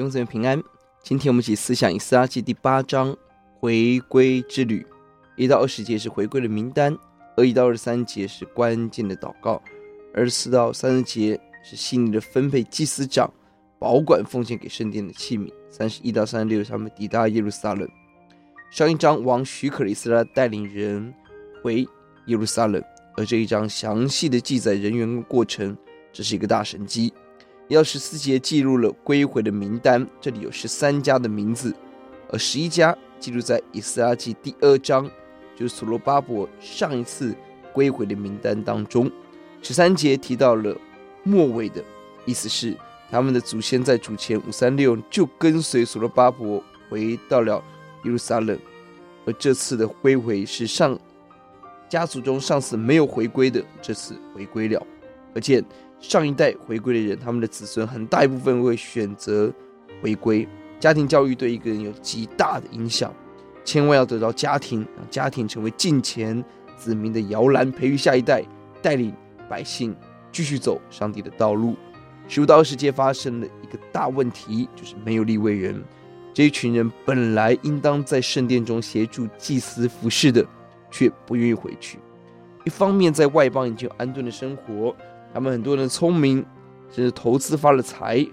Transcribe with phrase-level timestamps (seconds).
[0.00, 0.58] 弟兄姊妹平安。
[1.02, 3.14] 今天我们一起思想以斯拉记第八章
[3.58, 4.86] 回归之旅。
[5.36, 6.96] 一到二十节是回归的名单，
[7.36, 9.62] 二一到二十三节是关键的祷告，
[10.14, 13.30] 二十四到三十节是细腻的分配祭司长
[13.78, 17.86] 保管奉献给圣殿的器皿，三十一到三十六他们抵达耶路撒冷。
[18.70, 21.12] 上一章王许可了以斯拉带领人
[21.62, 21.86] 回
[22.24, 22.82] 耶路撒冷，
[23.18, 25.76] 而这一章详细的记载人员过程，
[26.10, 27.12] 这是一个大神迹。
[27.70, 31.72] 一到十四节记录了归回的名单，这里有十三家的名字，
[32.28, 35.08] 而十一家记录在以斯拉记第二章，
[35.54, 37.32] 就是所罗巴伯上一次
[37.72, 39.08] 归回的名单当中。
[39.62, 40.76] 十三节提到了
[41.22, 41.80] 末尾的，
[42.26, 42.76] 意思是
[43.08, 47.62] 他们的祖先在主前五三六就跟随所罗巴伯回到了
[48.02, 48.58] 耶路撒冷，
[49.24, 50.98] 而这次的归回是上
[51.88, 54.84] 家族中上次没有回归的，这次回归了，
[55.34, 55.62] 而且。
[56.02, 59.52] 上一代回归的人，他们的子孙很大一部分会选择
[60.00, 60.48] 回归。
[60.78, 63.12] 家庭教育对一个人有极大的影响，
[63.66, 66.42] 千万要得到家庭，让家庭成为近前
[66.74, 68.42] 子民的摇篮，培育下一代，
[68.80, 69.14] 带领
[69.46, 69.94] 百姓
[70.32, 71.76] 继续走上帝的道路。
[72.26, 75.84] 十五到二十节发生了一个大问题，就是没有利未人。
[76.32, 80.42] 这一群人本来应当在圣殿中协助祭司服侍的，
[80.90, 81.98] 却不愿意回去。
[82.64, 84.96] 一方面在外邦已经安顿的生活。
[85.32, 86.44] 他们很多人聪明，
[86.90, 88.26] 甚至投资发了财，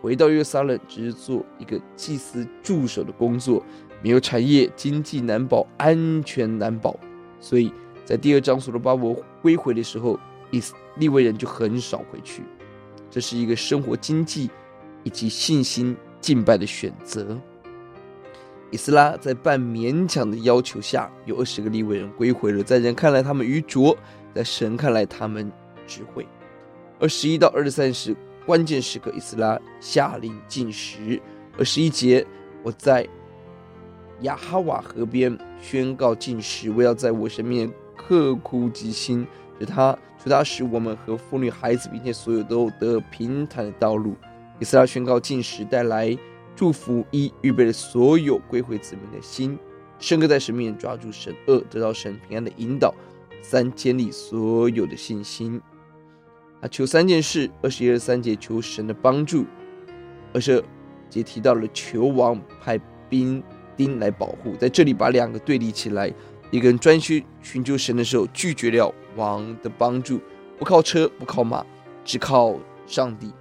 [0.00, 3.64] 回到耶路撒冷只是做一个祭司助手的工作，
[4.02, 6.96] 没有产业，经济难保，安全难保。
[7.40, 7.72] 所以
[8.04, 10.18] 在第二章所罗巴伯归回的时候，
[10.50, 10.62] 以
[10.96, 12.42] 利未人就很少回去。
[13.10, 14.50] 这是一个生活经济
[15.02, 17.40] 以及信心敬拜的选择。
[18.70, 22.62] 以斯拉在半勉强的要求下，有二十个利未人归回了。
[22.62, 23.96] 在人看来他们愚拙，
[24.34, 25.50] 在神看来他们
[25.86, 26.26] 智慧。
[27.04, 28.16] 而十一到二十三时
[28.46, 31.20] 关键时刻，以斯拉下令禁食。
[31.58, 32.26] 而十一节，
[32.62, 33.06] 我在
[34.22, 39.26] 亚哈瓦河边宣告禁食，我要在我神面前刻苦己心，
[39.58, 44.16] 使他除他使我们和妇女孩子并且所有都得平坦的道路。
[44.58, 46.16] 以斯拉宣告禁食，带来
[46.56, 49.58] 祝福，一预备了所有归回子民的心，
[49.98, 52.94] 深刻在神面前抓住神；二得到神平安的引导；
[53.42, 55.60] 三建立所有的信心。
[56.68, 59.44] 求三件事，二十一、二三节求神的帮助，
[60.32, 60.64] 二十二
[61.08, 63.42] 节提到了求王派兵
[63.76, 66.12] 丁来保护，在这里把两个对立起来，
[66.50, 70.20] 一个人专心寻求神的时候，拒绝了王的帮助，
[70.58, 71.64] 不靠车，不靠马，
[72.04, 73.32] 只靠上帝。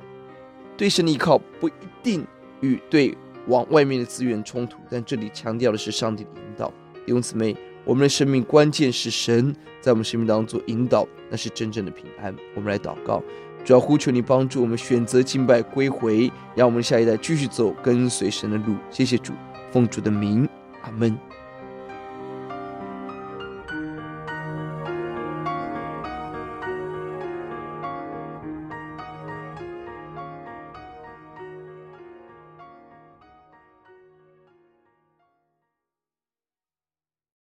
[0.75, 2.25] 对神的依靠不一定
[2.61, 3.15] 与对
[3.47, 6.67] 王外面的资源冲突，但这里强调的是上帝的引导。
[7.05, 7.55] 弟兄姊妹。
[7.85, 12.35] 我们的生命关键是神在我们生命当中做引导，那是真正的平安。
[12.55, 13.21] 我们来祷告，
[13.65, 18.75] 主要呼求你帮助我们选择敬拜归回，让我们下一代继续走跟随神的路。
[18.89, 19.33] 谢谢主，
[19.71, 20.47] 奉主的名，
[20.81, 21.32] 阿门。